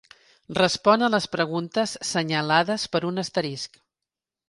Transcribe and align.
Respon 0.59 1.07
a 1.07 1.09
les 1.17 1.27
preguntes 1.35 1.95
senyalades 2.15 2.89
per 2.97 3.07
un 3.13 3.27
asterisc. 3.27 3.83